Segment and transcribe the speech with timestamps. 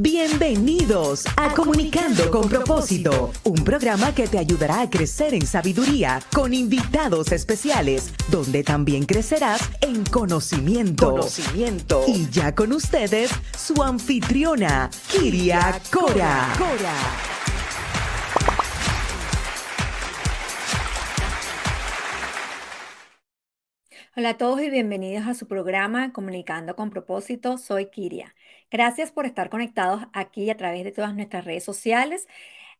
[0.00, 6.54] Bienvenidos a Comunicando con Propósito, un programa que te ayudará a crecer en sabiduría con
[6.54, 11.10] invitados especiales, donde también crecerás en conocimiento.
[11.10, 12.04] Conocimiento.
[12.06, 16.54] Y ya con ustedes, su anfitriona, Kiria Cora.
[16.56, 16.94] Cora.
[24.18, 27.58] Hola a todos y bienvenidos a su programa Comunicando con Propósito.
[27.58, 28.34] Soy Kiria.
[28.70, 32.26] Gracias por estar conectados aquí a través de todas nuestras redes sociales,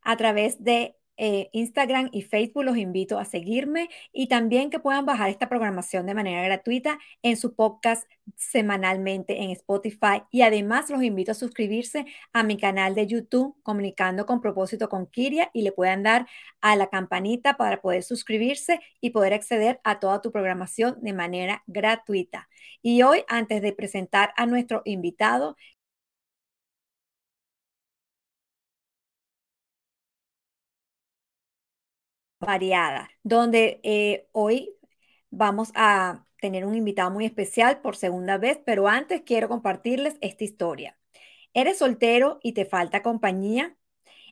[0.02, 2.64] a través de eh, Instagram y Facebook.
[2.64, 7.36] Los invito a seguirme y también que puedan bajar esta programación de manera gratuita en
[7.36, 10.22] su podcast semanalmente en Spotify.
[10.30, 15.06] Y además los invito a suscribirse a mi canal de YouTube, Comunicando con propósito con
[15.06, 16.26] Kiria, y le puedan dar
[16.60, 21.64] a la campanita para poder suscribirse y poder acceder a toda tu programación de manera
[21.66, 22.48] gratuita.
[22.80, 25.56] Y hoy, antes de presentar a nuestro invitado,
[32.40, 34.74] variada, donde eh, hoy
[35.30, 40.44] vamos a tener un invitado muy especial por segunda vez, pero antes quiero compartirles esta
[40.44, 40.98] historia.
[41.54, 43.76] ¿Eres soltero y te falta compañía?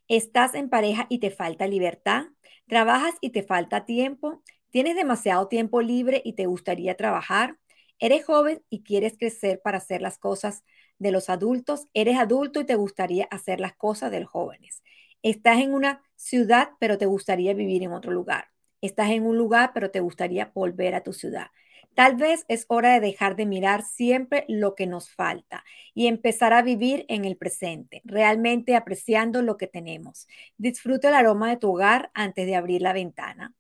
[0.08, 2.26] ¿Estás en pareja y te falta libertad?
[2.68, 4.42] ¿Trabajas y te falta tiempo?
[4.70, 7.58] ¿Tienes demasiado tiempo libre y te gustaría trabajar?
[7.98, 10.64] ¿Eres joven y quieres crecer para hacer las cosas
[10.98, 11.86] de los adultos?
[11.94, 14.82] ¿Eres adulto y te gustaría hacer las cosas de los jóvenes?
[15.22, 18.48] Estás en una ciudad, pero te gustaría vivir en otro lugar.
[18.80, 21.48] Estás en un lugar, pero te gustaría volver a tu ciudad.
[21.94, 26.52] Tal vez es hora de dejar de mirar siempre lo que nos falta y empezar
[26.52, 30.26] a vivir en el presente, realmente apreciando lo que tenemos.
[30.58, 33.54] Disfruta el aroma de tu hogar antes de abrir la ventana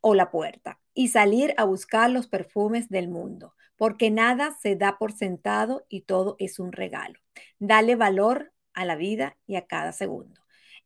[0.00, 4.98] o la puerta y salir a buscar los perfumes del mundo, porque nada se da
[4.98, 7.18] por sentado y todo es un regalo.
[7.58, 10.39] Dale valor a la vida y a cada segundo.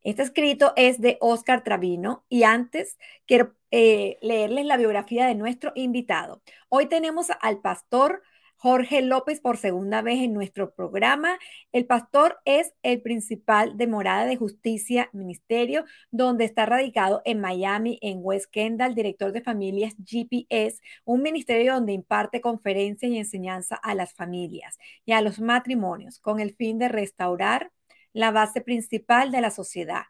[0.04, 5.72] Este escrito es de Oscar Travino y antes quiero eh, leerles la biografía de nuestro
[5.74, 6.42] invitado.
[6.68, 8.22] Hoy tenemos al pastor
[8.58, 11.38] Jorge López por segunda vez en nuestro programa.
[11.72, 17.98] El pastor es el principal de Morada de Justicia Ministerio, donde está radicado en Miami,
[18.02, 23.94] en West Kendall, director de familias GPS, un ministerio donde imparte conferencias y enseñanza a
[23.94, 27.72] las familias y a los matrimonios con el fin de restaurar
[28.14, 30.04] la base principal de la sociedad.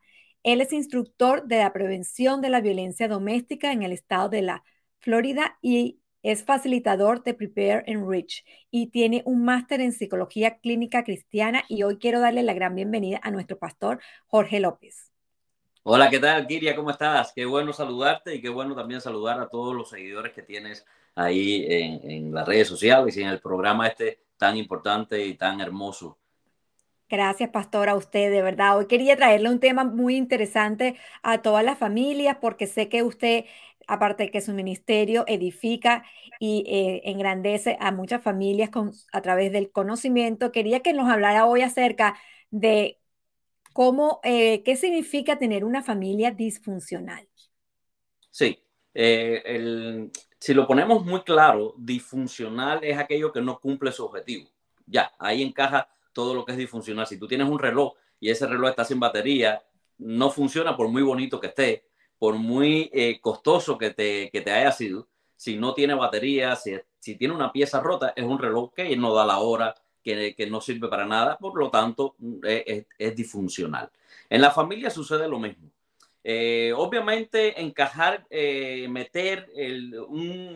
[0.44, 4.62] Él es instructor de la prevención de la violencia doméstica en el estado de la
[5.00, 11.02] Florida y es facilitador de Prepare and Reach y tiene un máster en psicología clínica
[11.02, 15.10] cristiana y hoy quiero darle la gran bienvenida a nuestro pastor Jorge López.
[15.82, 16.76] Hola, ¿qué tal, Kiria?
[16.76, 17.32] ¿Cómo estás?
[17.34, 21.66] Qué bueno saludarte y qué bueno también saludar a todos los seguidores que tienes ahí
[21.68, 26.18] en, en las redes sociales y en el programa este tan importante y tan hermoso
[27.14, 28.76] Gracias, pastor, a usted, de verdad.
[28.76, 33.44] Hoy quería traerle un tema muy interesante a todas las familias, porque sé que usted,
[33.86, 36.04] aparte de que su ministerio edifica
[36.40, 41.46] y eh, engrandece a muchas familias con, a través del conocimiento, quería que nos hablara
[41.46, 42.16] hoy acerca
[42.50, 42.98] de
[43.72, 47.28] cómo, eh, qué significa tener una familia disfuncional.
[48.32, 48.58] Sí,
[48.92, 50.10] eh,
[50.40, 54.48] si lo ponemos muy claro, disfuncional es aquello que no cumple su objetivo.
[54.84, 57.06] Ya, ahí encaja todo lo que es disfuncional.
[57.06, 59.62] Si tú tienes un reloj y ese reloj está sin batería,
[59.98, 61.86] no funciona por muy bonito que esté,
[62.18, 65.08] por muy eh, costoso que te, que te haya sido.
[65.36, 69.12] Si no tiene batería, si, si tiene una pieza rota, es un reloj que no
[69.12, 73.90] da la hora, que, que no sirve para nada, por lo tanto es, es, disfuncional.
[74.30, 75.70] En la familia sucede lo mismo.
[76.22, 79.50] Eh, obviamente, encajar, eh, meter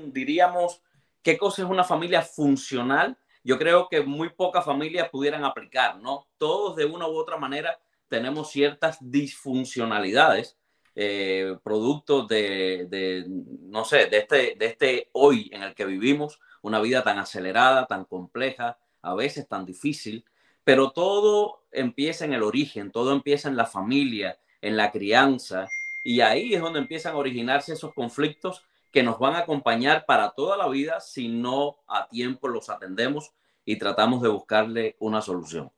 [0.06, 0.80] diríamos,
[1.22, 6.26] qué cosa es una familia funcional yo creo que muy pocas familias pudieran aplicar, ¿no?
[6.38, 7.78] Todos de una u otra manera
[8.08, 10.58] tenemos ciertas disfuncionalidades,
[10.94, 16.80] eh, producto de, no sé, de este, de este hoy en el que vivimos, una
[16.80, 20.24] vida tan acelerada, tan compleja, a veces tan difícil,
[20.64, 25.68] pero todo empieza en el origen, todo empieza en la familia, en la crianza,
[26.02, 28.64] y ahí es donde empiezan a originarse esos conflictos
[28.98, 33.32] que nos van a acompañar para toda la vida si no a tiempo los atendemos
[33.64, 35.70] y tratamos de buscarle una solución.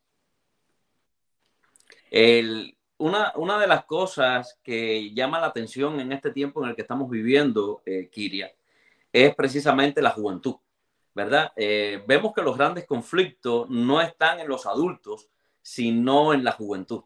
[2.97, 6.81] una, una, de las cosas que llama la atención en este tiempo en el que
[6.81, 8.55] estamos viviendo, eh, Kiria,
[9.13, 10.57] es precisamente la juventud,
[11.15, 11.53] ¿verdad?
[11.57, 15.29] Eh, vemos que los grandes conflictos no están en los adultos,
[15.61, 17.03] sino en la juventud,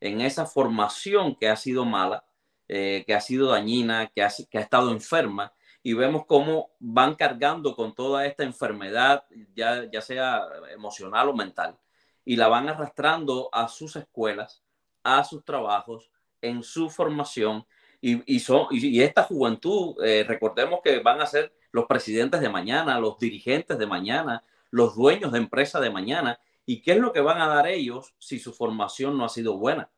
[0.00, 2.24] en esa formación que ha sido mala,
[2.72, 5.52] eh, que ha sido dañina, que ha, que ha estado enferma
[5.82, 9.24] y vemos cómo van cargando con toda esta enfermedad,
[9.56, 11.76] ya, ya sea emocional o mental.
[12.24, 14.62] y la van arrastrando a sus escuelas,
[15.02, 17.66] a sus trabajos, en su formación.
[18.00, 22.50] Y, y, son, y, esta juventud, eh, recordemos que van a ser los presidentes de
[22.50, 26.38] mañana, los dirigentes de mañana, los dueños de empresas de mañana.
[26.66, 29.56] ¿Y qué es lo que van a dar ellos si su formación no ha sido
[29.56, 29.90] buena?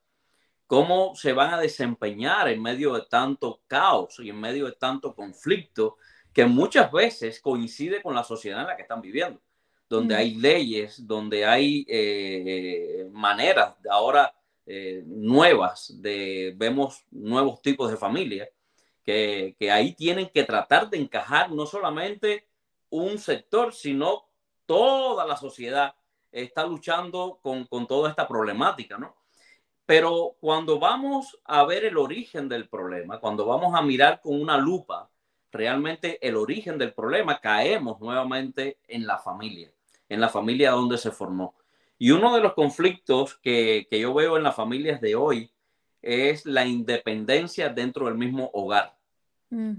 [0.73, 5.15] ¿Cómo se van a desempeñar en medio de tanto caos y en medio de tanto
[5.15, 5.99] conflicto
[6.33, 9.39] que muchas veces coincide con la sociedad en la que están viviendo?
[9.87, 14.35] Donde hay leyes, donde hay eh, maneras ahora
[14.65, 18.49] eh, nuevas, de, vemos nuevos tipos de familias
[19.05, 22.49] que, que ahí tienen que tratar de encajar no solamente
[22.89, 24.25] un sector, sino
[24.65, 25.95] toda la sociedad
[26.31, 29.22] está luchando con, con, toda esta problemática, ¿no?
[29.87, 34.57] Pero cuando vamos a ver el origen del problema, cuando vamos a mirar con una
[34.57, 35.11] lupa
[35.51, 39.71] realmente el origen del problema, caemos nuevamente en la familia,
[40.09, 41.55] en la familia donde se formó.
[41.99, 45.53] Y uno de los conflictos que, que yo veo en las familias de hoy
[46.01, 48.97] es la independencia dentro del mismo hogar.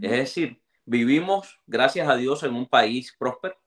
[0.01, 3.57] Es decir, vivimos, gracias a Dios, en un país próspero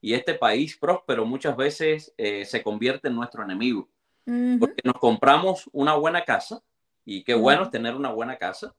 [0.00, 3.88] y este país próspero muchas veces eh, se convierte en nuestro enemigo.
[4.24, 6.62] Porque nos compramos una buena casa
[7.04, 8.74] y qué bueno es tener una buena casa.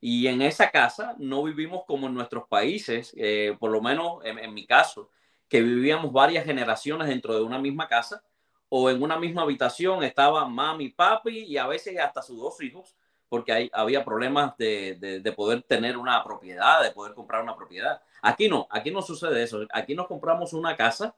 [0.00, 4.38] Y en esa casa no vivimos como en nuestros países, eh, por lo menos en,
[4.38, 5.10] en, mi caso,
[5.48, 8.22] que vivíamos varias generaciones dentro de una misma casa
[8.68, 12.96] o en una misma habitación estaba mami, papi y a veces hasta sus dos hijos
[13.28, 18.00] porque hay, había problemas de, de, poder tener una propiedad, de poder comprar una propiedad.
[18.22, 19.66] Aquí no, aquí no sucede eso.
[19.72, 21.14] Aquí nos compramos una casa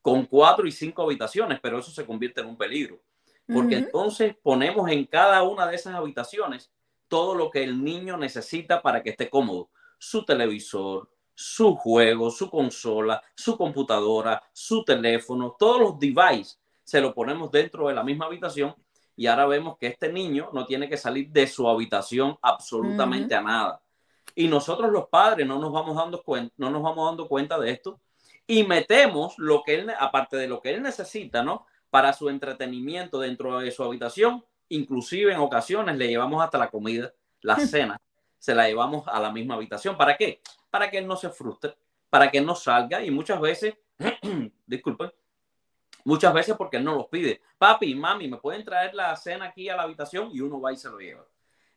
[0.00, 3.00] con cuatro y cinco habitaciones, pero eso se convierte en un peligro,
[3.46, 6.70] porque entonces ponemos en cada una de esas habitaciones
[7.08, 9.70] todo lo que el niño necesita para que esté cómodo.
[9.98, 17.14] Su televisor, su juego, su consola, su computadora, su teléfono, todos los devices se lo
[17.14, 18.74] ponemos dentro de la misma habitación
[19.16, 23.42] y ahora vemos que este niño no tiene que salir de su habitación absolutamente a
[23.42, 23.82] nada.
[24.34, 27.70] Y nosotros los padres no nos vamos dando cuenta, no nos vamos dando cuenta de
[27.70, 28.00] esto
[28.46, 31.66] y metemos lo que él, aparte de lo que él necesita, ¿no?
[31.92, 37.12] Para su entretenimiento dentro de su habitación, inclusive en ocasiones le llevamos hasta la comida,
[37.42, 38.00] la cena,
[38.38, 39.98] se la llevamos a la misma habitación.
[39.98, 40.40] ¿Para qué?
[40.70, 41.76] Para que él no se frustre,
[42.08, 43.74] para que él no salga y muchas veces,
[44.66, 45.12] disculpen,
[46.04, 47.40] Muchas veces porque él no los pide.
[47.58, 50.30] Papi, mami, ¿me pueden traer la cena aquí a la habitación?
[50.32, 51.24] Y uno va y se lo lleva.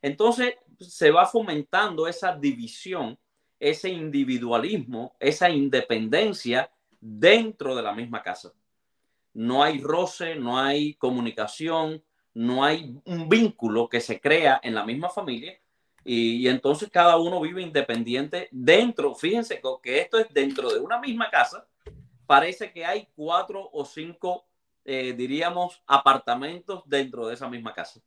[0.02, 3.20] Entonces se va fomentando esa división,
[3.60, 8.52] ese individualismo, esa independencia dentro de la misma casa.
[9.36, 12.04] No hay roce, no hay comunicación,
[12.34, 15.60] no hay un vínculo que se crea en la misma familia.
[16.04, 21.00] Y, y, entonces cada uno vive independiente dentro, fíjense que esto es dentro de una
[21.00, 21.68] misma casa,
[22.26, 24.46] parece que hay cuatro o cinco,
[24.84, 28.02] eh, diríamos, apartamentos dentro de esa misma casa.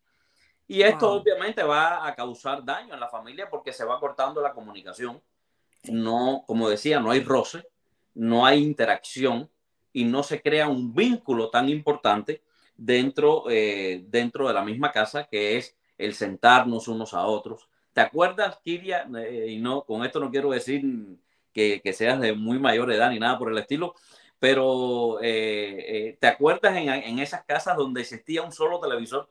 [0.67, 4.53] Y esto obviamente va a causar daño en la familia porque se va cortando la
[4.53, 5.21] comunicación.
[5.85, 7.67] No, como decía, no hay roce,
[8.15, 9.51] no hay interacción
[9.93, 12.43] y no se crea un vínculo tan importante
[12.77, 17.69] dentro, eh, dentro de la misma casa que es el sentarnos unos a otros.
[17.93, 19.09] ¿Te acuerdas, Kiria?
[19.19, 20.83] Eh, y no, con esto no quiero decir
[21.53, 23.95] que, que, seas de muy mayor edad ni nada por el estilo,
[24.39, 29.29] pero eh, eh, ¿te acuerdas en, en, esas casas donde existía un solo televisor?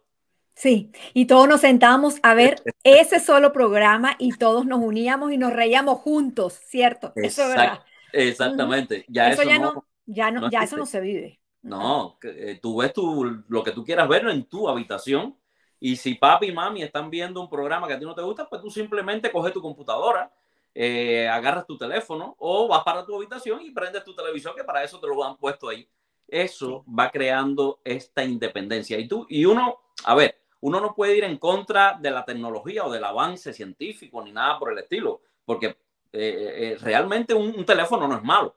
[0.53, 5.38] Sí, y todos nos sentábamos a ver ese solo programa y todos nos uníamos y
[5.38, 7.13] nos reíamos juntos, ¿cierto?
[7.15, 7.84] Eso es verdad.
[8.12, 9.05] Exactamente.
[9.08, 11.39] Ya eso, ya no, ya no, ya eso no se vive.
[11.61, 15.37] No, eh, tú ves tu, lo que tú quieras ver en tu habitación
[15.79, 18.49] y si papi y mami están viendo un programa que a ti no te gusta,
[18.49, 20.31] pues tú simplemente coges tu computadora
[20.79, 24.83] eh, agarras tu teléfono o vas para tu habitación y prendes tu televisor, que para
[24.83, 25.89] eso te lo han puesto ahí.
[26.27, 28.99] Eso va creando esta independencia.
[28.99, 32.85] Y tú, y uno, a ver, uno no puede ir en contra de la tecnología
[32.85, 35.75] o del avance científico ni nada por el estilo, porque eh,
[36.13, 38.55] eh, realmente un, un, teléfono no es malo.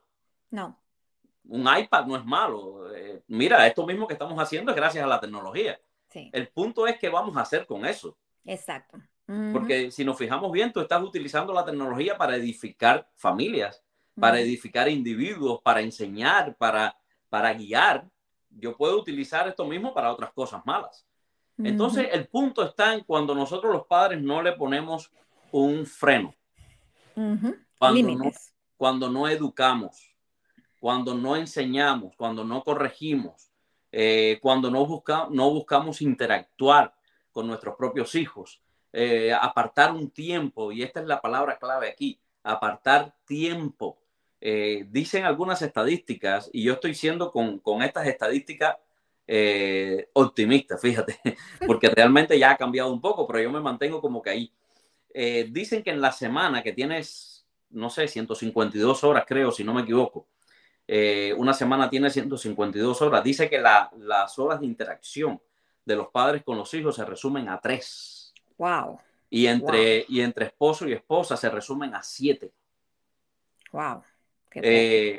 [0.50, 0.78] No.
[1.45, 2.85] Un iPad no es malo.
[3.27, 5.81] mira, esto mismo que estamos haciendo es gracias a la tecnología.
[6.09, 6.31] Sí.
[6.33, 8.17] El punto es qué vamos a hacer con eso.
[8.45, 8.99] Exacto.
[9.53, 13.81] Porque si nos fijamos bien, tú estás utilizando la tecnología para edificar familias,
[14.19, 16.97] para edificar individuos, para enseñar, para,
[17.29, 18.09] para guiar.
[18.51, 21.07] Yo puedo utilizar esto mismo para otras cosas malas.
[21.59, 25.13] Entonces, el punto está en cuando nosotros los padres no le ponemos
[25.53, 26.35] un freno.
[27.79, 28.33] Cuando, no,
[28.77, 30.10] cuando no educamos,
[30.81, 33.51] cuando no enseñamos, cuando no corregimos,
[33.93, 36.95] eh, cuando no, busca, no buscamos interactuar
[37.31, 38.61] con nuestros propios hijos,
[38.93, 43.99] eh, apartar un tiempo, y esta es la palabra clave aquí, apartar tiempo.
[44.41, 48.77] Eh, dicen algunas estadísticas, y yo estoy siendo con, con estas estadísticas
[49.33, 51.21] eh, optimista, fíjate,
[51.67, 54.53] porque realmente ya ha cambiado un poco, pero yo me mantengo como que ahí.
[55.15, 59.73] Eh, dicen que en la semana que tienes, no sé, 152 horas, creo, si no
[59.73, 60.27] me equivoco,
[60.93, 63.23] eh, una semana tiene 152 horas.
[63.23, 65.41] Dice que las horas de interacción
[65.85, 68.35] de los padres con los hijos se resumen a tres.
[68.59, 68.99] Wow.
[69.31, 72.51] Y entre, y entre esposo y esposa se resumen a siete.
[73.71, 74.03] Wow.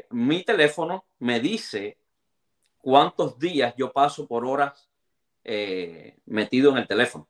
[0.10, 1.98] mi teléfono me dice
[2.80, 4.90] cuántos días yo paso por horas
[5.46, 7.30] eh, metido en el teléfono.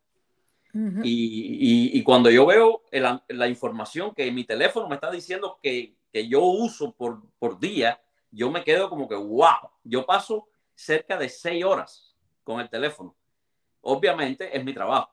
[1.04, 5.94] y, cuando yo veo la información que mi teléfono me está diciendo que,
[6.28, 11.30] yo uso por, por, día, yo me quedo como que, wow, yo paso cerca de
[11.30, 13.16] seis horas con el teléfono.
[13.82, 15.12] Obviamente es mi trabajo.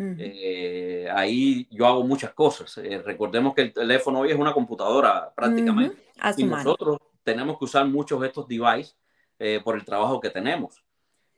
[0.00, 2.78] Eh, ahí yo hago muchas cosas.
[2.78, 6.04] Eh, recordemos que el teléfono hoy es una computadora prácticamente.
[6.36, 8.96] Y nosotros tenemos que usar muchos de estos devices
[9.38, 10.82] eh, por el trabajo que tenemos.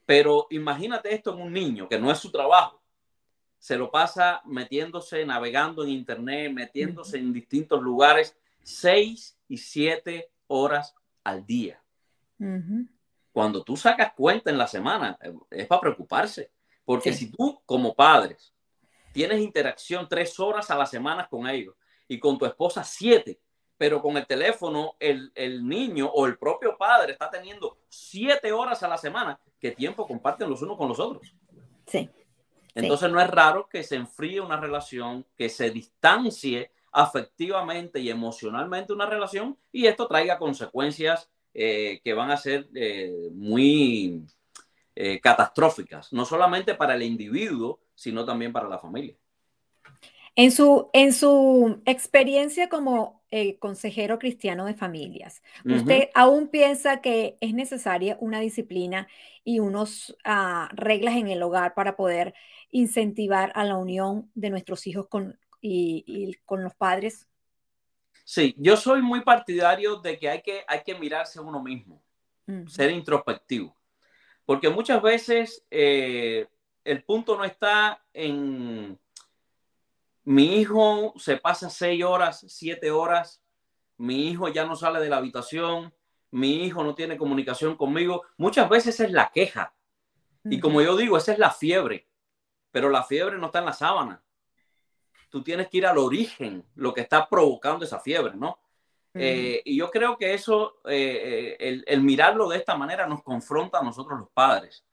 [0.05, 2.83] Pero imagínate esto en un niño que no es su trabajo.
[3.59, 10.95] Se lo pasa metiéndose, navegando en internet, metiéndose en distintos lugares, seis y siete horas
[11.25, 11.83] al día.
[13.33, 15.19] Cuando tú sacas cuenta en la semana,
[15.51, 16.51] es para preocuparse.
[16.85, 18.53] Porque si tú, como padres,
[19.13, 21.75] tienes interacción tres horas a la semana con ellos
[22.09, 23.41] y con tu esposa siete,
[23.77, 28.83] pero con el teléfono el, el, niño o el propio padre está teniendo siete horas
[28.83, 29.39] a la semana.
[29.59, 31.35] ¿Qué tiempo comparten los unos con los otros?
[31.87, 32.11] Sí.
[32.75, 38.93] Entonces no es raro que se enfríe una relación, que se distancie afectivamente y emocionalmente
[38.93, 44.25] una relación y esto traiga consecuencias eh, que van a ser eh, muy
[44.95, 49.17] eh, catastróficas, no solamente para el individuo, sino también para la familia.
[50.37, 53.21] En su, en su experiencia como
[53.59, 59.07] consejero cristiano de familias, ¿usted aún piensa que es necesaria una disciplina
[59.45, 62.35] y unas ah, reglas en el hogar para poder
[62.71, 67.29] incentivar a la unión de nuestros hijos con, y, con los padres?
[68.25, 72.03] Sí, yo soy muy partidario de que hay que, hay que mirarse a uno mismo,
[72.67, 73.77] ser introspectivo,
[74.45, 76.47] porque muchas veces eh,
[76.85, 78.99] el punto no está en
[80.25, 83.43] mi hijo se pasa seis horas, siete horas,
[83.97, 85.93] mi hijo ya no sale de la habitación,
[86.31, 88.23] mi hijo no tiene comunicación conmigo.
[88.37, 89.75] Muchas veces es la queja.
[90.45, 92.09] Y como yo digo, esa es la fiebre,
[92.71, 94.23] pero la fiebre no está en la sábana.
[95.31, 98.59] Tú tienes que ir al origen, lo que está provocando esa fiebre, ¿no?
[99.15, 103.79] Eh, y yo creo que eso, eh, eh, el mirarlo de esta manera nos confronta
[103.79, 104.85] a nosotros los padres.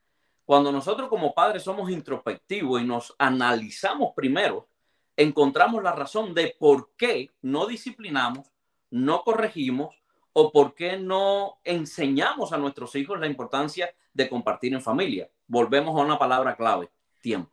[0.46, 4.68] Cuando nosotros como padres somos introspectivos y nos analizamos primero,
[5.16, 8.52] encontramos la razón de por qué no disciplinamos,
[8.90, 10.02] no corregimos
[10.34, 15.30] o por qué no enseñamos a nuestros hijos la importancia de compartir en familia.
[15.48, 16.90] Volvemos a una palabra clave,
[17.22, 17.52] tiempo.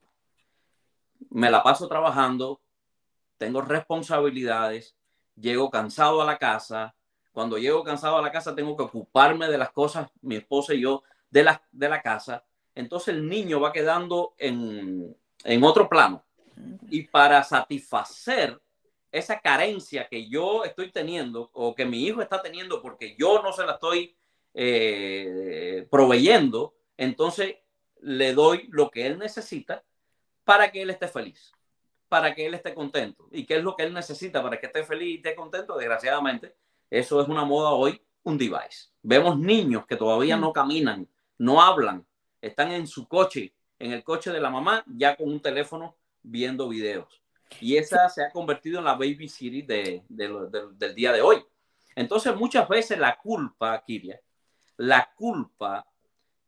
[1.30, 2.60] Me la paso trabajando,
[3.44, 4.96] tengo responsabilidades,
[5.36, 6.94] llego cansado a la casa.
[7.30, 10.80] Cuando llego cansado a la casa tengo que ocuparme de las cosas, mi esposa y
[10.80, 12.42] yo, de la, de la casa.
[12.74, 16.24] Entonces el niño va quedando en, en otro plano
[16.88, 18.58] y para satisfacer
[19.12, 23.52] esa carencia que yo estoy teniendo o que mi hijo está teniendo porque yo no
[23.52, 24.16] se la estoy
[24.54, 27.56] eh, proveyendo, entonces
[28.00, 29.84] le doy lo que él necesita
[30.44, 31.52] para que él esté feliz,
[32.14, 33.26] para que él esté contento.
[33.32, 35.76] ¿Y qué es lo que él necesita para que esté feliz y esté contento?
[35.76, 36.54] Desgraciadamente,
[36.88, 38.90] eso es una moda hoy, un device.
[39.02, 42.06] Vemos niños que todavía no caminan, no hablan,
[42.40, 46.68] están en su coche, en el coche de la mamá, ya con un teléfono viendo
[46.68, 47.20] videos.
[47.60, 51.44] Y esa se ha convertido en la baby city de, del día de hoy.
[51.96, 54.20] Entonces, muchas veces la culpa, Kiria,
[54.76, 55.84] la culpa,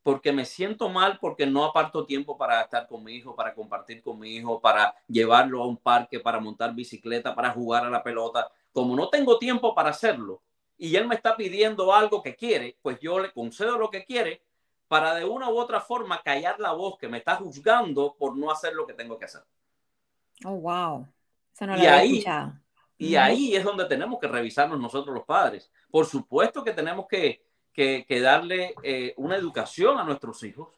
[0.06, 4.00] porque me siento mal porque no aparto tiempo para estar con mi hijo, para compartir
[4.04, 8.04] con mi hijo, para llevarlo a un parque, para montar bicicleta, para jugar a la
[8.04, 8.48] pelota.
[8.70, 10.44] Como no tengo tiempo para hacerlo
[10.78, 14.44] y él me está pidiendo algo que quiere, pues yo le concedo lo que quiere
[14.86, 18.52] para de una u otra forma callar la voz que me está juzgando por no
[18.52, 19.42] hacer lo que tengo que hacer.
[20.44, 21.08] Oh, wow.
[21.60, 22.24] y ahí,
[22.96, 25.68] Y ahí es donde tenemos que revisarnos nosotros los padres.
[25.90, 27.44] Por supuesto que tenemos que,
[28.20, 30.68] darle eh, una educación a nuestros hijos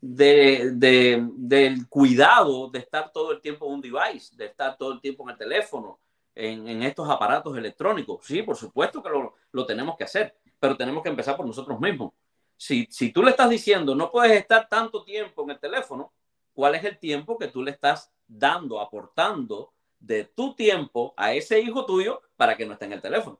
[0.00, 5.00] de, del cuidado de estar todo el tiempo en un device, de estar todo el
[5.00, 5.98] tiempo en el teléfono,
[6.34, 8.24] en, estos aparatos electrónicos.
[8.24, 9.08] Sí, por supuesto que
[9.52, 12.12] lo, tenemos que hacer, pero tenemos que empezar por nosotros mismos.
[12.56, 16.12] Si, si tú le estás diciendo no puedes estar tanto tiempo en el teléfono,
[16.54, 21.60] ¿cuál es el tiempo que tú le estás dando, aportando de tu tiempo a ese
[21.60, 23.38] hijo tuyo para que no esté en el teléfono.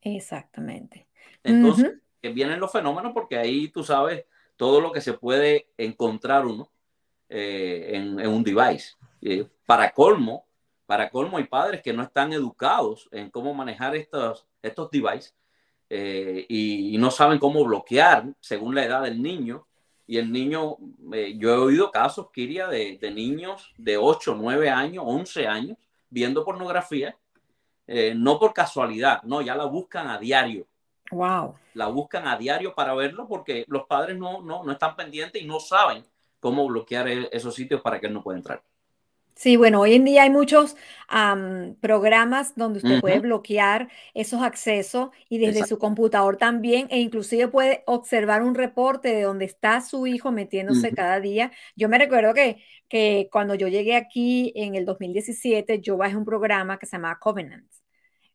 [0.00, 1.07] Exactamente.
[1.48, 4.24] Entonces, que vienen los fenómenos porque ahí tú sabes,
[4.56, 6.70] todo lo que se puede encontrar uno
[7.28, 8.96] eh, en, un device.
[9.66, 10.46] para colmo,
[10.86, 15.34] para colmo hay padres que no están educados en cómo manejar estos, estos devices
[15.88, 19.66] y, no saben cómo bloquear según la edad del niño.
[20.06, 20.78] Y el niño,
[21.36, 25.76] yo he oído casos, Kiria, de, de niños de 8, 9 años, 11 años,
[26.08, 27.14] viendo pornografía
[27.90, 30.66] eh, no por casualidad, no, ya la buscan a diario.
[31.10, 31.54] Wow.
[31.74, 35.46] La buscan a diario para verlo porque los padres no, no, no están pendientes y
[35.46, 36.04] no saben
[36.40, 38.62] cómo bloquear e-, esos sitios para que él no pueda entrar.
[39.38, 40.74] Sí, bueno, hoy en día hay muchos
[41.80, 47.84] programas donde usted puede bloquear esos accesos y desde su computador también, e inclusive puede
[47.86, 51.52] observar un reporte de donde está su hijo metiéndose cada día.
[51.76, 56.24] Yo me recuerdo que, que cuando yo llegué aquí en el 2017, yo bajé un
[56.24, 57.77] programa que se llamaba Covenant.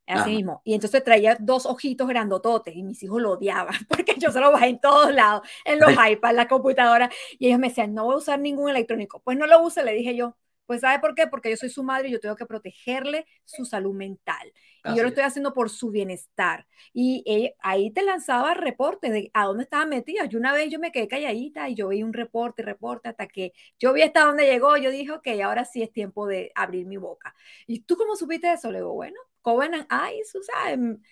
[0.06, 0.62] Así mismo.
[0.66, 4.52] Y entonces traía dos ojitos grandototes y mis hijos lo odiaban porque yo se lo
[4.52, 7.10] bajé en todos lados, en los iPads, la computadora.
[7.40, 9.22] Y ellos me decían, no voy a usar ningún electrónico.
[9.24, 10.36] Pues no lo use, le dije yo.
[10.66, 11.28] Pues ¿sabe por qué?
[11.28, 14.54] Porque yo soy su madre y yo tengo que protegerle su salud mental.
[14.86, 16.68] Y yo lo estoy haciendo por su bienestar.
[16.94, 17.24] Y
[17.60, 20.26] ahí te lanzaba reportes de a dónde estaba metida.
[20.26, 23.54] Yo una vez yo me quedé calladita y yo vi un reporte, reporte, hasta que
[23.78, 24.78] yo vi hasta dónde llegó.
[24.78, 27.36] Yo dije, ok, ahora sí es tiempo de abrir mi boca.
[27.68, 28.72] ¿Y tú cómo supiste eso?
[28.72, 31.04] Le digo, bueno, Covenant ay, Susan.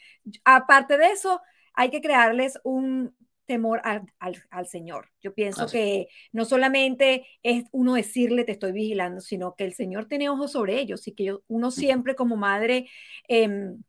[0.44, 1.40] Aparte de eso,
[1.76, 3.16] hay que crearles un,
[3.52, 5.10] temor al, Señor.
[5.20, 10.06] Yo pienso que no solamente es uno decirle te estoy vigilando, sino que el Señor
[10.06, 12.88] tiene ojos sobre ellos y que uno siempre como madre
[13.28, 13.84] em,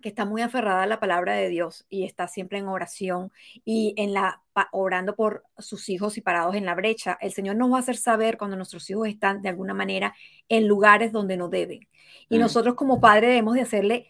[0.00, 3.32] que está muy aferrada a la palabra de Dios y está siempre en oración
[3.64, 7.72] y en la orando por sus hijos y parados en la brecha, el Señor nos
[7.72, 10.14] va a hacer saber cuando nuestros hijos están de alguna manera
[10.48, 11.88] en lugares donde no deben.
[12.28, 14.08] Y nosotros como padre debemos de hacerle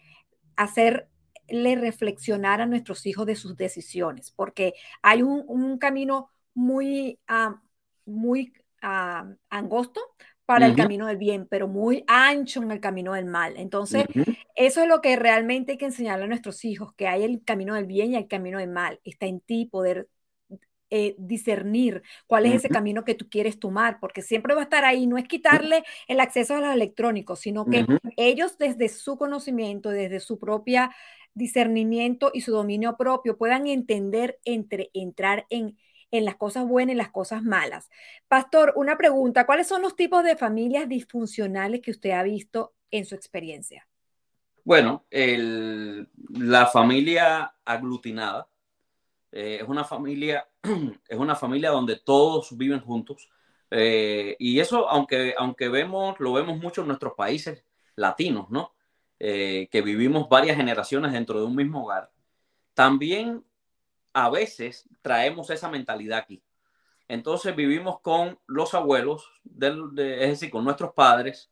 [0.55, 1.07] hacer
[1.47, 7.61] le reflexionar a nuestros hijos de sus decisiones, porque hay un, camino muy, ah,
[8.05, 10.01] muy ah, angosto
[10.49, 13.53] para el camino del bien, pero muy ancho en el camino del mal.
[13.55, 14.05] Entonces,
[14.55, 17.75] eso es lo que realmente hay que enseñarle a nuestros hijos, que hay el camino
[17.75, 18.99] del bien y el camino del mal.
[19.03, 20.09] Está en ti poder
[20.89, 24.85] eh, discernir cuál es ese camino que tú quieres tomar, porque siempre va a estar
[24.85, 25.05] ahí.
[25.05, 27.85] No es quitarle el acceso a los electrónicos, sino que
[28.17, 30.89] ellos desde su conocimiento, desde su propia
[31.35, 35.77] discernimiento y su dominio propio puedan entender entre entrar en,
[36.11, 37.89] en las cosas buenas y las cosas malas.
[38.27, 43.05] Pastor, una pregunta, ¿cuáles son los tipos de familias disfuncionales que usted ha visto en
[43.05, 43.87] su experiencia?
[44.63, 48.47] Bueno, la familia aglutinada
[49.31, 50.47] eh, es una familia,
[51.07, 53.29] es una familia donde todos viven juntos.
[53.71, 57.63] Eh, y eso, aunque, aunque vemos, lo vemos mucho en nuestros países
[57.95, 58.73] latinos, ¿no?
[59.19, 62.09] Eh, que vivimos varias generaciones dentro de un mismo hogar,
[62.73, 63.43] también
[64.13, 66.43] a veces traemos esa mentalidad aquí.
[67.07, 71.51] Entonces vivimos con los abuelos, es decir, con nuestros padres,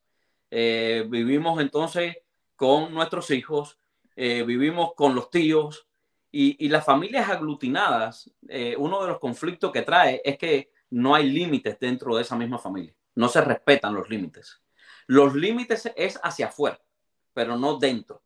[0.52, 2.18] eh, vivimos entonces
[2.56, 3.80] con nuestros hijos,
[4.16, 5.88] eh, vivimos con los tíos
[6.32, 8.32] y, las familias aglutinadas,
[8.78, 12.60] uno de los conflictos que trae es que no hay límites dentro de esa misma
[12.60, 14.62] familia, no se respetan los límites.
[15.08, 16.80] Los límites es hacia afuera
[17.38, 18.24] pero no dentro.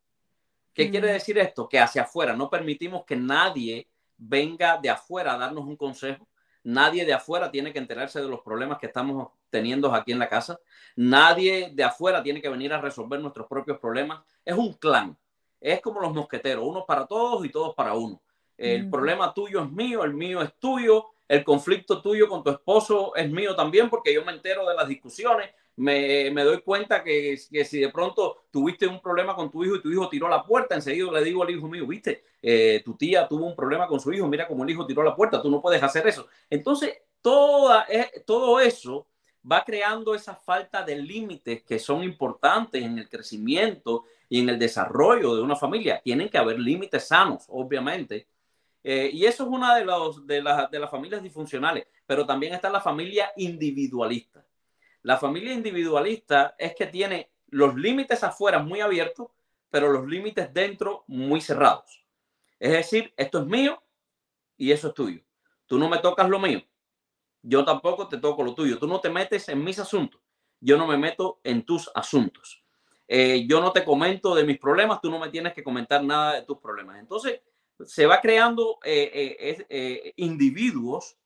[0.73, 1.11] ¿Qué quiere mm.
[1.11, 1.67] decir esto?
[1.67, 3.89] Que hacia afuera no permitimos que nadie
[4.21, 6.27] venga de afuera a darnos un consejo.
[6.63, 10.29] Nadie de afuera tiene que enterarse de los problemas que estamos teniendo aquí en la
[10.29, 10.59] casa.
[10.95, 14.21] Nadie de afuera tiene que venir a resolver nuestros propios problemas.
[14.45, 15.17] Es un clan.
[15.59, 18.21] Es como los mosqueteros, uno para todos y todos para uno.
[18.57, 23.15] El problema tuyo es mío, el mío es tuyo, el conflicto tuyo con tu esposo
[23.15, 25.49] es mío también porque yo me entero de las discusiones,
[25.81, 29.89] me, doy cuenta que, si de pronto tuviste un problema con tu hijo y tu
[29.89, 33.47] hijo tiró la puerta, enseguida le digo al hijo mío, viste, eh, tu tía tuvo
[33.47, 35.81] un problema con su hijo, mira cómo el hijo tiró la puerta, tú no puedes
[35.81, 36.27] hacer eso.
[36.49, 39.07] Entonces, toda, eh, todo eso
[39.49, 44.59] va creando esa falta de límites que son importantes en el crecimiento y en el
[44.59, 45.99] desarrollo de una familia.
[46.03, 48.27] Tienen que haber límites sanos, obviamente.
[48.83, 52.69] Eh, y eso es una de, los, de, de las familias disfuncionales, pero también está
[52.69, 54.45] la familia individualista.
[55.03, 59.27] La familia individualista es que tiene los límites afuera muy abiertos,
[59.69, 62.05] pero los límites dentro muy cerrados.
[62.59, 63.81] Es decir, esto es mío
[64.57, 65.21] y eso es tuyo.
[65.65, 66.61] Tú no me tocas lo mío.
[67.41, 68.77] Yo tampoco te toco lo tuyo.
[68.77, 70.21] Tú no te metes en mis asuntos.
[70.59, 72.63] Yo no me meto en tus asuntos.
[73.07, 75.01] Eh, yo no te comento de mis problemas.
[75.01, 76.99] Tú no me tienes que comentar nada de tus problemas.
[76.99, 77.41] Entonces,
[77.83, 81.17] se va creando eh, eh, individuos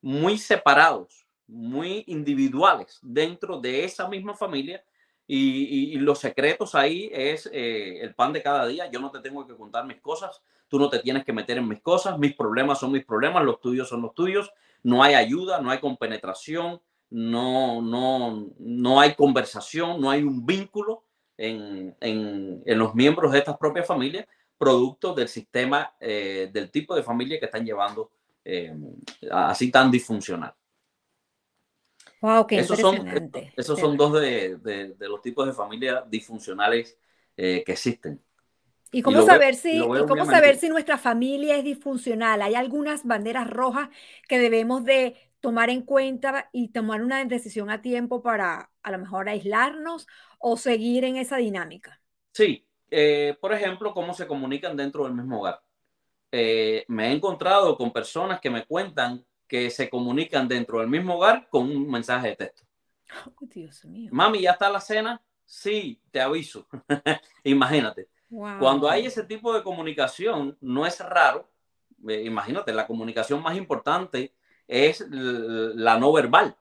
[0.00, 4.82] muy separados muy individuales dentro de esa misma familia
[5.32, 8.90] y, los secretos ahí es eh, el pan de cada día.
[8.90, 11.68] Yo no te tengo que contar mis cosas, tú no te tienes que meter en
[11.68, 14.50] mis cosas, mis problemas son mis problemas, los tuyos son los tuyos.
[14.82, 21.04] no hay ayuda, no hay compenetración, no, no, no hay conversación, no hay un vínculo
[21.36, 24.26] en, en, los miembros de estas propias familias,
[24.58, 28.10] producto del sistema, eh, del tipo de familia que están llevando
[28.44, 28.74] eh,
[29.30, 30.54] así tan disfuncional.
[32.20, 36.98] Wow, qué esos son, esos son dos de, de, de, los tipos de familias disfuncionales
[37.36, 38.22] eh, que existen.
[38.92, 42.42] ¿Y cómo, saber, si, ¿y cómo saber si nuestra familia es disfuncional?
[42.42, 43.88] ¿Hay algunas banderas rojas
[44.28, 48.98] que debemos de tomar en cuenta y tomar una decisión a tiempo para a lo
[48.98, 50.06] mejor aislarnos
[50.38, 52.00] o seguir en esa dinámica?
[52.32, 55.60] Sí, eh, por ejemplo, cómo se comunican dentro del mismo hogar.
[56.32, 61.16] Eh, me he encontrado con personas que me cuentan que se comunican dentro del mismo
[61.16, 62.62] hogar con un mensaje de texto.
[63.26, 64.08] Oh, Dios mío.
[64.12, 65.20] Mami, ¿ya está la cena?
[65.44, 66.68] Sí, te aviso.
[67.42, 68.08] Imagínate.
[68.28, 68.60] Wow.
[68.60, 71.50] Cuando hay ese tipo de comunicación, no es raro.
[72.08, 74.32] Eh, imagínate, la comunicación más importante
[74.68, 76.56] es la no verbal.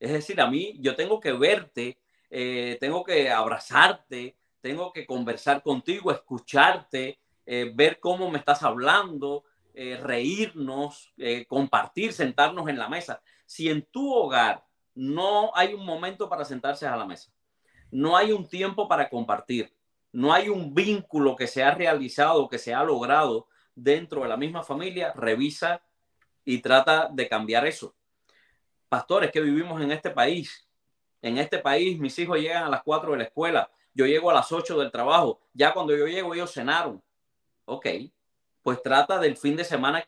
[0.00, 2.00] Es decir, a mí yo tengo que verte,
[2.30, 9.44] eh, tengo que abrazarte, tengo que conversar contigo, escucharte, eh, ver cómo me estás hablando,
[9.80, 13.22] eh, reírnos, eh, compartir, sentarnos en la mesa.
[13.46, 17.30] Si en tu hogar no hay un momento para sentarse a la mesa,
[17.92, 19.72] no hay un tiempo para compartir,
[20.10, 24.36] no hay un vínculo que se ha realizado, que se ha logrado dentro de la
[24.36, 25.80] misma familia, revisa
[26.44, 27.94] y trata de cambiar eso.
[28.88, 30.68] Pastores que vivimos en este país,
[31.22, 34.34] en este país mis hijos llegan a las 4 de la escuela, yo llego a
[34.34, 37.00] las 8 del trabajo, ya cuando yo llego ellos cenaron.
[37.64, 37.86] Ok,
[38.68, 40.06] pues trata del fin de semana.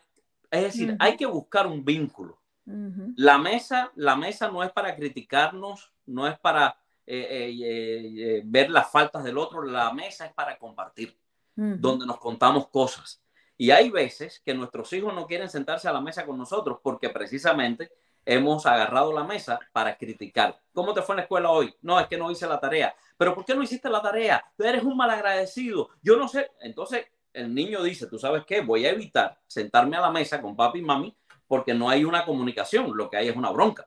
[0.51, 0.97] Es decir, uh -huh.
[1.01, 2.39] hay que buscar un vínculo.
[2.67, 3.15] Uh -huh.
[3.17, 8.69] La mesa, la mesa no es para criticarnos, no es para eh, eh, eh, ver
[8.69, 11.19] las faltas del otro, la mesa es para compartir,
[11.57, 11.77] uh -huh.
[11.79, 13.23] donde nos contamos cosas.
[13.57, 17.09] Y hay veces que nuestros hijos no quieren sentarse a la mesa con nosotros porque
[17.09, 17.91] precisamente
[18.27, 20.61] hemos agarrado la mesa para criticar.
[20.75, 21.75] ¿Cómo te fue en la escuela hoy?
[21.81, 22.95] No, es que no hice la tarea.
[23.17, 24.45] ¿Pero por qué no hiciste la tarea?
[24.55, 25.89] Tú eres un malagradecido.
[26.03, 26.51] Yo no sé.
[26.61, 28.61] Entonces el niño dice, ¿tú sabes qué?
[28.61, 31.17] Voy a evitar sentarme a la mesa con papi y mami
[31.47, 32.97] porque no hay una comunicación.
[32.97, 33.87] Lo que hay es una bronca.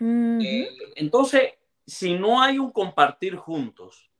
[0.00, 0.44] Uh -huh.
[0.44, 1.54] eh, entonces,
[1.86, 4.10] si no hay un compartir juntos,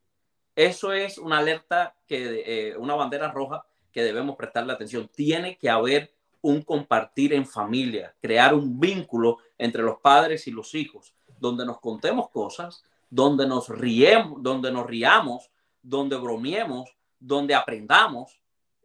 [0.57, 5.09] eso es una alerta, que eh, una bandera roja que debemos prestarle atención.
[5.09, 10.75] Tiene que haber un compartir en familia, crear un vínculo entre los padres y los
[10.75, 15.51] hijos, donde nos contemos cosas, donde nos riemos, donde nos riamos,
[15.83, 18.41] donde bromiemos, donde aprendamos.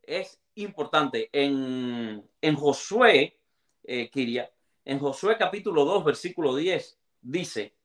[0.09, 1.29] Es importante.
[1.31, 3.37] En, en Josué,
[3.83, 4.51] eh, Kiria,
[4.83, 7.75] en Josué capítulo 2, versículo 10, dice,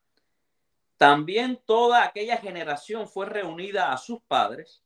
[0.96, 4.82] también toda aquella generación fue reunida a sus padres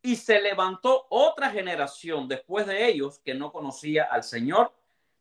[0.00, 4.72] y se levantó otra generación después de ellos que no conocía al Señor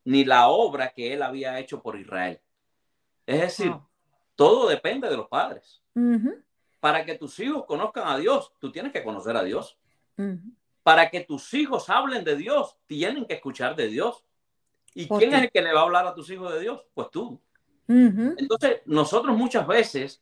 [0.04, 2.40] ni la obra que él había hecho por Israel.
[3.26, 3.90] Es decir, oh.
[4.36, 5.82] todo depende de los padres.
[5.96, 6.44] Uh -huh.
[6.80, 9.80] Para que tus hijos conozcan a Dios, tú tienes que conocer a Dios.
[10.18, 10.56] Uh -huh.
[10.84, 14.24] Para que tus hijos hablen de Dios, tienen que escuchar de Dios.
[14.94, 15.36] ¿Y quién qué?
[15.38, 16.86] es el que le va a hablar a tus hijos de Dios?
[16.94, 17.42] Pues tú.
[17.88, 18.36] Uh -huh.
[18.38, 20.22] Entonces, nosotros muchas veces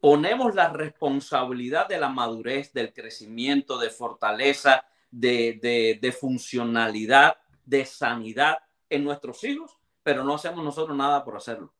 [0.00, 7.84] ponemos la responsabilidad de la madurez, del crecimiento, de fortaleza, de, de, de, funcionalidad, de
[7.86, 8.58] sanidad
[8.90, 11.72] en nuestros hijos, pero no hacemos nosotros nada por hacerlo.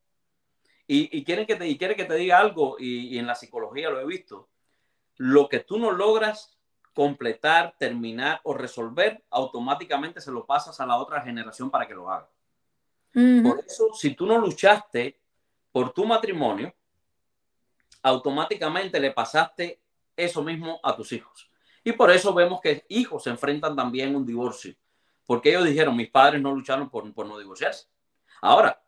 [0.87, 3.35] Y, y quieren que te, y quiere que te diga algo, y, y en la
[3.35, 4.47] psicología lo he visto,
[5.17, 6.52] lo que tú no logras
[6.93, 12.09] completar, terminar o resolver, automáticamente se lo pasas a la otra generación para que lo
[12.09, 12.29] haga.
[13.15, 13.43] Uh -huh.
[13.43, 15.19] Por eso, si tú no luchaste
[15.71, 16.73] por tu matrimonio,
[18.03, 19.81] automáticamente le pasaste
[20.15, 21.49] eso mismo a tus hijos.
[21.83, 24.75] Y por eso vemos que hijos se enfrentan también a un divorcio,
[25.25, 27.87] porque ellos dijeron, mis padres no lucharon por, por no divorciarse.
[28.41, 28.81] Ahora,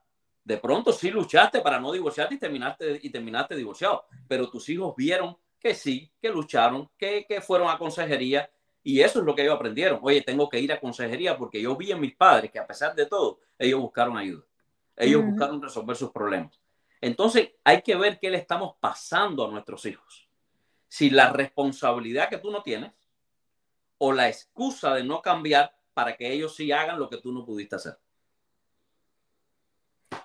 [0.43, 4.93] de pronto sí luchaste para no divorciarte y terminaste, y terminaste divorciado, pero tus hijos
[4.95, 8.49] vieron que sí, que lucharon, que, que fueron a consejería
[8.83, 9.99] y eso es lo que ellos aprendieron.
[10.03, 12.93] Oye, tengo que ir a consejería porque yo vi en mis padres que a pesar
[12.93, 14.45] de todo, ellos buscaron ayuda.
[14.95, 15.29] Ellos uh -huh.
[15.31, 16.59] buscaron resolver sus problemas.
[17.01, 20.29] Entonces hay que ver qué le estamos pasando a nuestros hijos.
[20.87, 22.93] Si la responsabilidad que tú no tienes
[23.97, 27.43] o la excusa de no cambiar para que ellos sí hagan lo que tú no
[27.43, 27.97] pudiste hacer.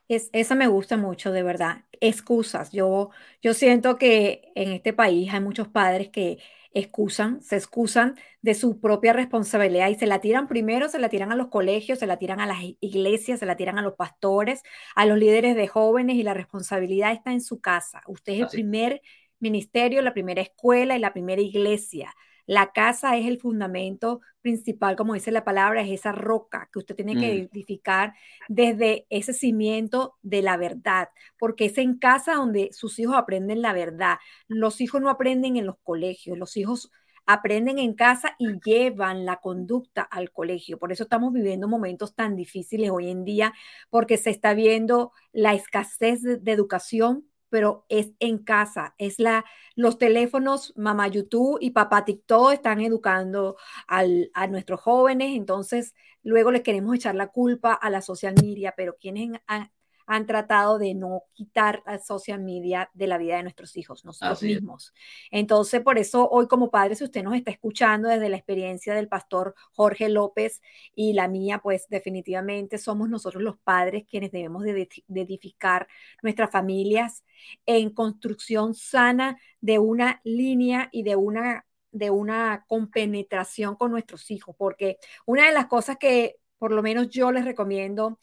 [0.09, 1.85] Es, esa me gusta mucho, de verdad.
[2.01, 2.73] Excusas.
[2.73, 3.11] Yo,
[3.43, 6.39] yo siento que en este país hay muchos padres que
[6.73, 11.33] excusan, se excusan de su propia responsabilidad y se la tiran primero, se la tiran
[11.33, 14.63] a los colegios, se la tiran a las iglesias, se la tiran a los pastores,
[14.95, 18.03] a los líderes de jóvenes y la responsabilidad está en su casa.
[18.07, 18.57] Usted es Así.
[18.59, 19.03] el primer
[19.41, 22.15] ministerio, la primera escuela y la primera iglesia.
[22.51, 26.97] La casa es el fundamento principal, como dice la palabra, es esa roca que usted
[26.97, 28.15] tiene que edificar
[28.49, 33.73] desde ese cimiento de la verdad, porque es en casa donde sus hijos aprenden la
[33.73, 34.19] verdad.
[34.49, 36.91] Los hijos no aprenden en los colegios, los hijos
[37.25, 40.77] aprenden en casa y llevan la conducta al colegio.
[40.77, 43.55] Por eso estamos viviendo momentos tan difíciles hoy en día,
[43.91, 49.45] porque se está viendo la escasez de, educación pero es en casa, es la,
[49.77, 56.51] los teléfonos, mamá YouTube y papá TikTok están educando al, a nuestros jóvenes, entonces luego
[56.51, 59.71] les queremos echar la culpa a la social media, pero quienes han,
[60.13, 64.43] han tratado de no quitar la social media de la vida de nuestros hijos, nosotros
[64.43, 64.93] mismos.
[65.31, 69.07] Entonces, por eso hoy como padre, si usted nos está escuchando desde la experiencia del
[69.07, 70.63] pastor Jorge López
[70.97, 75.87] y la mía, pues definitivamente somos nosotros los padres quienes debemos de, edificar
[76.25, 77.23] nuestras familias
[77.65, 84.57] en construcción sana de una línea y de una de una compenetración con nuestros hijos,
[84.57, 88.19] porque una de las cosas que por lo menos yo les recomiendo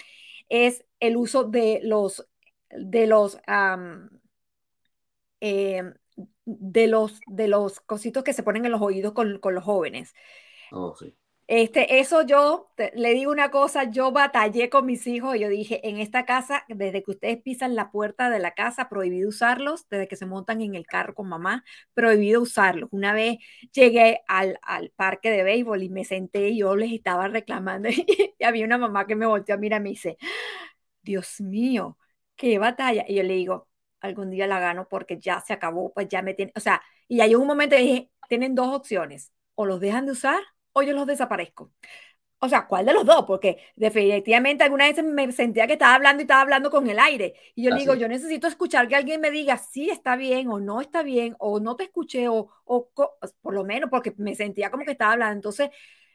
[0.49, 2.27] es el uso de los,
[2.71, 4.09] de los, em,
[6.45, 10.13] de los, de los cositos que se ponen en los oídos con, con los jóvenes.
[10.71, 11.13] Oh, sí.
[11.47, 15.97] Este, eso yo le digo una cosa, yo batallé con mis hijos yo dije, en
[15.97, 20.17] esta casa, desde que ustedes pisan la puerta de la casa, prohibido usarlos, desde que
[20.17, 22.89] se montan en el carro con mamá, prohibido usarlos.
[22.91, 23.37] Una vez
[23.71, 28.35] llegué al, al parque de béisbol y me senté y yo les estaba reclamando y,
[28.43, 30.17] había una mamá que me volteó a mirar y me dice,
[31.01, 31.97] Dios mío,
[32.35, 33.05] qué batalla.
[33.07, 33.69] Y yo le digo,
[34.01, 37.21] algún día la gano porque ya se acabó, pues ya me tiene, o sea, y
[37.21, 40.41] hay un momento dije, tienen dos opciones, o los dejan de usar
[40.77, 41.71] o yo los desaparezco.
[42.39, 43.25] O sea, ¿cuál de los dos?
[43.25, 47.33] Porque definitivamente alguna vez me sentía que estaba hablando y estaba hablando con el aire.
[47.55, 50.79] Y yo digo, yo necesito escuchar que alguien me diga si está bien o no
[50.81, 52.91] está bien, o no te escuché, o, o
[53.41, 55.35] por lo menos porque me sentía como que estaba hablando.
[55.35, 55.69] Entonces,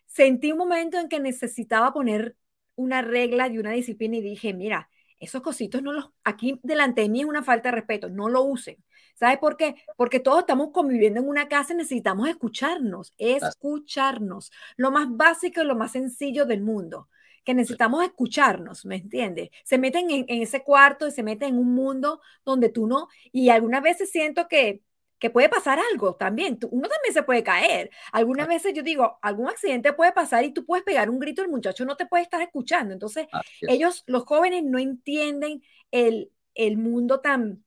[0.07, 2.37] sentí un momento en que necesitaba poner
[2.77, 7.09] una regla y una disciplina y dije, mira, esos cositos no los, aquí delante de
[7.09, 8.77] mí es una falta de respeto, no lo usen.
[9.23, 9.77] ¿Sabe por qué?
[9.97, 14.51] Porque todos estamos conviviendo en una casa y necesitamos escucharnos, escucharnos.
[14.77, 17.09] Lo más básico y lo más sencillo del mundo,
[17.45, 19.51] que necesitamos escucharnos, ¿me entiendes?
[19.63, 23.07] Se meten en, en, ese cuarto y se meten en un mundo donde tú no,
[23.31, 24.83] y algunas veces siento que,
[25.21, 27.91] que puede pasar algo también, uno también se puede caer.
[28.11, 31.49] Algunas veces yo digo, algún accidente puede pasar y tú puedes pegar un grito, el
[31.49, 32.93] muchacho no te puede estar escuchando.
[32.93, 33.29] Entonces,
[33.61, 37.63] ellos, los jóvenes, no entienden el, el mundo tan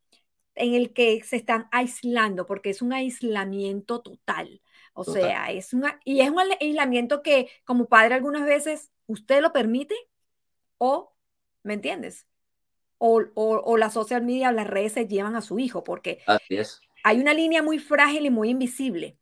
[0.56, 4.62] en el que se están aislando, porque es un aislamiento total.
[4.94, 9.52] O sea, es una, y es un aislamiento que como padre algunas veces usted lo
[9.52, 9.96] permite
[10.78, 11.14] o,
[11.64, 12.26] ¿me entiendes?
[12.98, 16.24] O, o, la social media o las redes se llevan a su hijo, porque
[17.04, 19.18] hay una línea muy frágil y muy invisible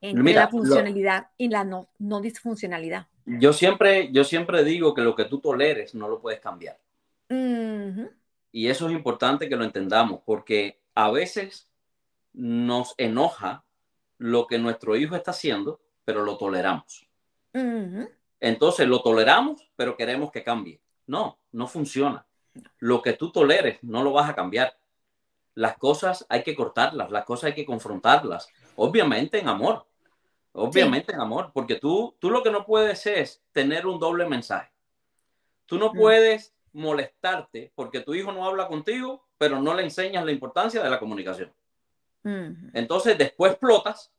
[0.00, 3.06] entre la funcionalidad y la no, no disfuncionalidad.
[3.26, 6.78] Yo siempre, yo siempre digo que lo que tú toleres no lo puedes cambiar.
[8.50, 11.70] Y eso es importante que lo entendamos, porque a veces
[12.32, 13.64] nos enoja
[14.18, 17.06] lo que nuestro hijo está haciendo, pero lo toleramos.
[18.40, 20.80] Entonces lo toleramos, pero queremos que cambie.
[21.06, 22.26] No, no funciona.
[22.78, 24.76] Lo que tú toleres no lo vas a cambiar.
[25.54, 28.48] Las cosas hay que cortarlas, las cosas hay que confrontarlas.
[28.76, 29.86] Obviamente en amor.
[30.52, 34.72] Obviamente en amor, porque tú, tú lo que no puedes es tener un doble mensaje.
[35.66, 35.96] Tú no mm.
[35.96, 40.90] puedes molestarte porque tu hijo no habla contigo, pero no le enseñas la importancia de
[40.90, 41.52] la comunicación.
[42.74, 44.12] Entonces después explotas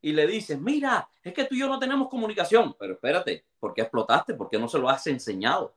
[0.00, 3.72] y le dices, mira, es que tú y yo no tenemos comunicación, pero espérate, ¿por
[3.72, 4.34] qué explotaste?
[4.34, 5.74] ¿Por qué no se lo has enseñado?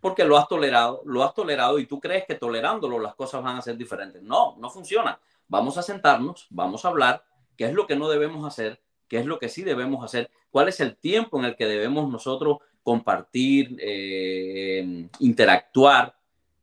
[0.00, 3.56] Porque lo has tolerado, lo has tolerado y tú crees que tolerándolo las cosas van
[3.56, 4.20] a ser diferentes.
[4.22, 5.18] No, no funciona.
[5.48, 7.24] Vamos a sentarnos, vamos a hablar,
[7.56, 10.68] qué es lo que no debemos hacer, qué es lo que sí debemos hacer, cuál
[10.68, 16.14] es el tiempo en el que debemos nosotros compartir, eh, interactuar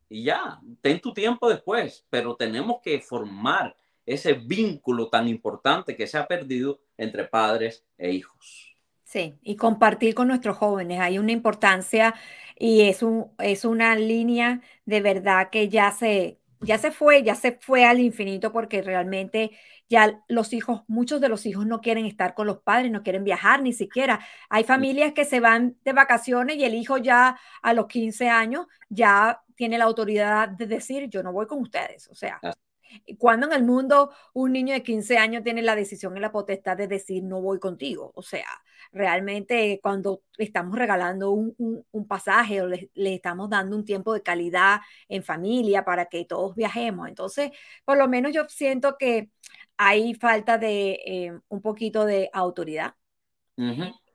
[0.08, 6.06] y ya, ten tu tiempo después, pero tenemos que formar ese vínculo tan importante que
[6.06, 8.76] se ha perdido entre padres e hijos.
[9.06, 11.00] Sí, y compartir con nuestros jóvenes.
[11.00, 12.14] Hay una importancia
[12.58, 17.36] y es, un, es una línea de verdad que ya se, ya se fue, ya
[17.36, 19.52] se fue al infinito porque realmente
[19.90, 23.24] ya los hijos, muchos de los hijos no quieren estar con los padres, no quieren
[23.24, 24.20] viajar ni siquiera.
[24.50, 28.68] Hay familias que se van de vacaciones y el hijo ya a los 15 años
[28.90, 32.08] ya tiene la autoridad de decir, yo no voy con ustedes.
[32.10, 32.40] O sea,
[33.18, 36.78] cuando en el mundo un niño de 15 años tiene la decisión y la potestad
[36.78, 38.12] de decir no voy contigo?
[38.16, 38.46] O sea,
[38.92, 45.24] realmente cuando estamos regalando un, pasaje o le, estamos dando un tiempo de calidad en
[45.24, 47.08] familia para que todos viajemos.
[47.08, 47.52] Entonces,
[47.86, 49.30] por lo menos yo siento que
[49.78, 52.96] hay falta de eh, un poquito de autoridad.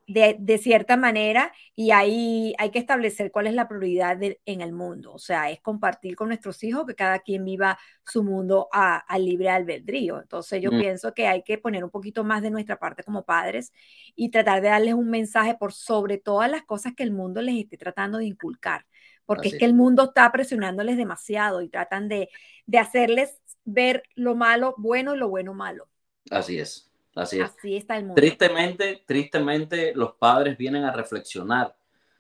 [0.07, 5.13] De, cierta manera y ahí hay que establecer cuál es la prioridad en el mundo.
[5.13, 9.49] O sea, es compartir con nuestros hijos que cada quien viva su mundo al libre
[9.49, 10.21] albedrío.
[10.21, 10.79] Entonces yo mm.
[10.79, 13.73] pienso que hay que poner un poquito más de nuestra parte como padres
[14.15, 17.57] y tratar de darles un mensaje por sobre todas las cosas que el mundo les
[17.57, 18.87] esté tratando de inculcar.
[19.25, 22.29] Porque es que el mundo está presionándoles demasiado y tratan de,
[22.67, 25.89] de hacerles ver lo malo bueno y lo bueno malo.
[26.31, 26.86] Así es,
[27.17, 27.51] así es.
[27.51, 28.15] Así está el mundo.
[28.15, 31.77] Tristemente, tristemente los padres vienen a reflexionar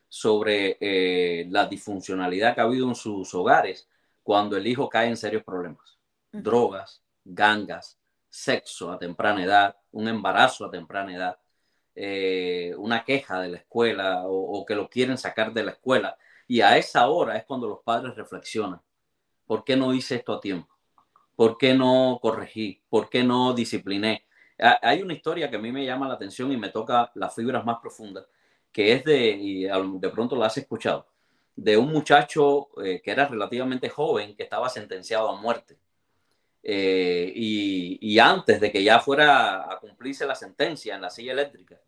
[0.09, 3.88] sobre eh, la disfuncionalidad que ha habido en sus hogares
[4.22, 5.98] cuando el hijo cae en serios problemas.
[6.32, 11.38] Drogas, gangas, sexo a temprana edad, un embarazo a temprana edad,
[11.94, 16.18] eh, una queja de la escuela o, o, que lo quieren sacar de la escuela.
[16.46, 18.80] Y a esa hora es cuando los padres reflexionan.
[19.46, 20.68] ¿Por qué no hice esto a tiempo?
[21.35, 22.82] ¿Por qué no corregí?
[22.88, 24.25] ¿Por qué no discipliné?
[24.59, 27.64] Hay una historia que a mí me llama la atención y me toca las fibras
[27.64, 28.27] más profundas,
[28.73, 31.07] que es de, y de pronto la has escuchado,
[31.55, 35.79] de un muchacho eh, que era relativamente joven que estaba sentenciado a muerte.
[36.62, 41.81] Eh, y, antes de que ya fuera a cumplirse la sentencia en la silla eléctrica,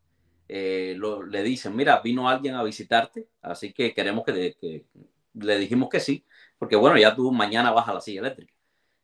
[0.48, 0.96] eh,
[1.28, 4.86] le dicen, mira, vino alguien a visitarte, así que queremos que, que,
[5.34, 6.24] le dijimos que sí,
[6.58, 8.54] porque bueno, ya tú mañana vas a la silla eléctrica.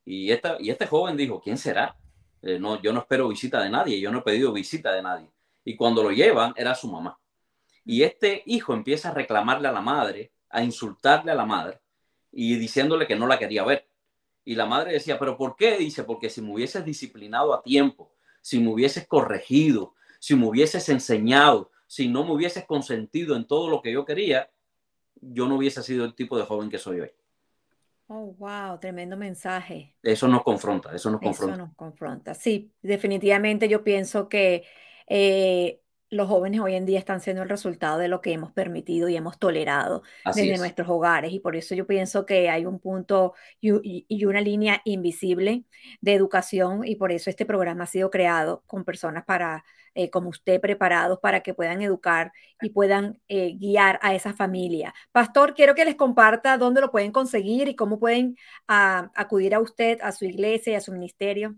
[0.05, 1.96] Y, esta, y este joven dijo, ¿quién será?
[2.46, 5.30] Eh, no, yo no espero visita de nadie, yo no he pedido visita de nadie.
[5.64, 7.18] Y cuando lo llevan, era su mamá.
[7.87, 11.80] Y este hijo empieza a reclamarle a la madre, a insultarle a la madre
[12.30, 13.88] y diciéndole que no la quería ver.
[14.44, 15.78] Y la madre decía, ¿pero por qué?
[15.78, 20.87] Dice, porque si me hubieses disciplinado a tiempo, si me hubieses corregido, si me hubieses
[20.90, 24.50] enseñado, si no me hubieses consentido en todo lo que yo quería,
[25.14, 27.11] yo no hubiese sido el tipo de joven que soy hoy.
[28.08, 29.94] Oh, wow, tremendo mensaje.
[30.02, 31.54] Eso nos confronta, eso nos confronta.
[31.54, 32.34] Eso nos confronta.
[32.34, 34.64] Sí, definitivamente yo pienso que
[35.06, 35.80] eh,
[36.14, 39.16] los jóvenes hoy en día están siendo el resultado de lo que hemos permitido y
[39.16, 41.33] hemos tolerado desde nuestros hogares.
[41.33, 45.64] Y por eso yo pienso que hay un punto y, una línea invisible
[46.00, 50.31] de educación y por eso este programa ha sido creado con personas para eh, como
[50.31, 54.94] usted preparados para que puedan educar y puedan eh, guiar a esa familia.
[55.12, 59.61] Pastor, quiero que les comparta dónde lo pueden conseguir y cómo pueden ah, acudir a
[59.61, 61.57] usted, a su iglesia y a su ministerio.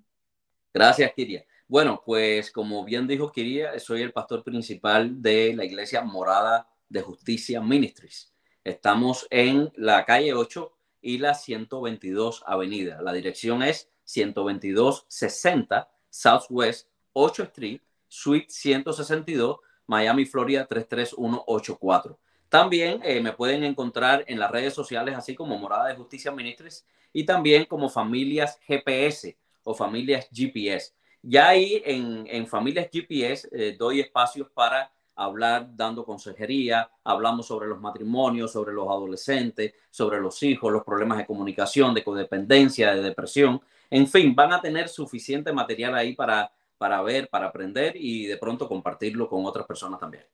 [0.74, 1.44] Gracias, Kiria.
[1.68, 7.02] Bueno, pues como bien dijo Kiria, soy el pastor principal de la iglesia Morada de
[7.02, 8.32] Justicia Ministries.
[8.62, 13.02] Estamos en la calle 8 y la 122 Avenida.
[13.02, 22.18] La dirección es 12260 Southwest 8 Street Suite 162, Miami, Florida 33184.
[22.48, 26.86] También eh, me pueden encontrar en las redes sociales, así como Morada de Justicia Ministres
[27.12, 30.94] y también como Familias GPS o Familias GPS.
[31.28, 37.80] Ya ahí en, Familias GPS eh, doy espacios para hablar dando consejería, hablamos sobre los
[37.80, 43.60] matrimonios, sobre los adolescentes, sobre los hijos, los problemas de comunicación, de codependencia, de depresión.
[43.90, 48.36] En fin, van a tener suficiente material ahí para para ver, para aprender y de
[48.36, 50.24] pronto compartirlo con otras personas también.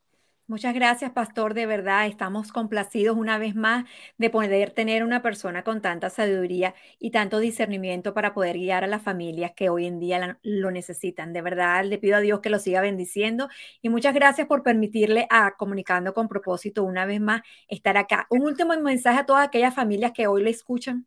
[0.53, 1.55] Muchas gracias, pastor.
[1.55, 3.87] De verdad, estamos complacidos una vez más
[4.19, 8.87] de poder tener una persona con tanta sabiduría y tanto discernimiento para poder guiar a
[8.87, 11.33] las familias que hoy en día lo necesitan.
[11.33, 13.49] De verdad, le pido a Dios que lo siga bendiciendo
[13.81, 18.27] y muchas gracias por permitirle a Comunicando con propósito una vez más estar acá.
[18.29, 21.07] Un último mensaje a todas aquellas familias que hoy le escuchan.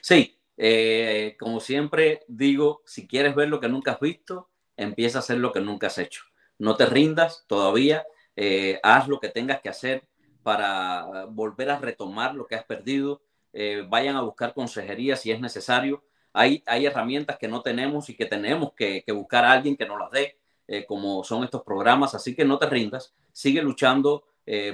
[0.00, 5.20] Sí, eh, como siempre digo, si quieres ver lo que nunca has visto, empieza a
[5.20, 6.24] hacer lo que nunca has hecho.
[6.58, 8.04] No te rindas todavía,
[8.36, 10.06] eh, haz lo que tengas que hacer
[10.42, 13.22] para volver a retomar lo que has perdido.
[13.52, 16.04] Eh, vayan a buscar consejería si es necesario.
[16.32, 19.98] Hay, hay herramientas que no tenemos y que tenemos que, buscar a alguien que nos
[19.98, 20.38] las dé,
[20.86, 22.14] como son estos programas.
[22.14, 24.24] Así que no te rindas, sigue luchando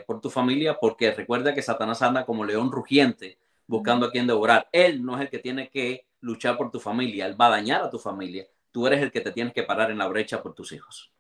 [0.07, 4.69] por tu familia, porque recuerda que Satanás anda como león rugiente buscando a quien devorar.
[4.73, 7.83] Él no es el que tiene que luchar por tu familia, él va a dañar
[7.83, 8.47] a tu familia.
[8.71, 11.13] Tú eres el que te tienes que parar en la brecha por tus hijos.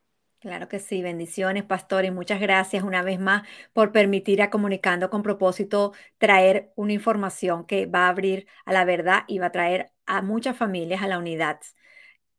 [0.42, 5.08] Claro que sí, bendiciones, pastor, y muchas gracias una vez más por permitir a Comunicando
[5.08, 9.52] con propósito traer una información que va a abrir a la verdad y va a
[9.52, 11.60] traer a muchas familias a la unidad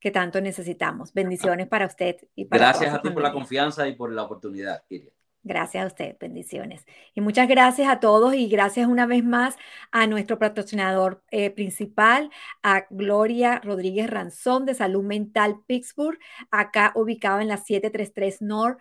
[0.02, 1.14] que tanto necesitamos.
[1.14, 4.84] Bendiciones para usted y para Gracias a ti por la confianza y por la oportunidad,
[4.90, 5.10] Kiria.
[5.46, 6.86] Gracias a usted, bendiciones.
[7.14, 9.58] Y muchas gracias a todos y gracias una vez más
[9.92, 12.30] a nuestro patrocinador eh, principal,
[12.62, 16.18] a Gloria Rodríguez Ranzón de Salud Mental Pittsburgh,
[16.50, 18.80] acá ubicado en la 733 North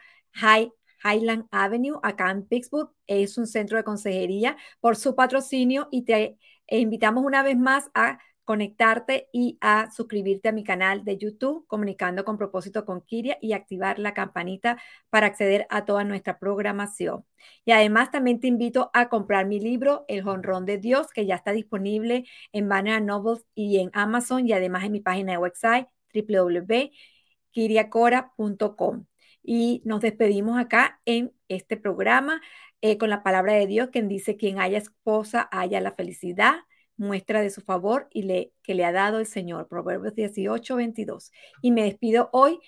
[1.05, 2.91] Highland Avenue, acá en Pittsburgh.
[3.09, 6.39] Es un centro de consejería por su patrocinio y te
[6.69, 8.19] invitamos una vez más a
[8.53, 13.55] conectarte y a suscribirte a mi canal de YouTube, Comunicando con propósito con Kiria, y
[13.55, 14.77] activar la campanita
[15.09, 17.25] para acceder a toda nuestra programación.
[17.65, 21.37] Y además también te invito a comprar mi libro, El Honrón de Dios, que ya
[21.37, 25.87] está disponible en Banner Novels y en Amazon, y además en mi página de website
[26.13, 29.07] www.kiriacora.com.
[29.43, 32.43] Y nos despedimos acá en este programa
[32.83, 36.57] eh, con la palabra de Dios, quien dice, quien haya esposa, haya la felicidad
[37.03, 39.69] muestra de su favor y le, que le ha dado el Señor.
[39.69, 41.33] Proverbios 18, 22.
[41.61, 42.61] Y me despido hoy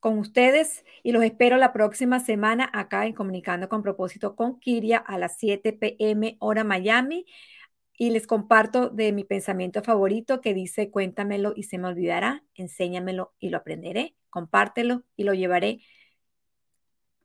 [0.00, 4.98] con ustedes y los espero la próxima semana acá en Comunicando con propósito con Kiria
[4.98, 7.26] a las 7 pm hora Miami.
[7.98, 13.34] Y les comparto de mi pensamiento favorito que dice, cuéntamelo y se me olvidará, enséñamelo
[13.38, 15.80] y lo aprenderé, compártelo y lo llevaré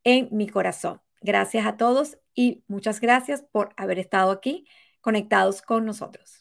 [0.03, 1.01] en mi corazón.
[1.21, 4.65] Gracias a todos y muchas gracias por haber estado aquí
[5.01, 6.40] conectados con nosotros.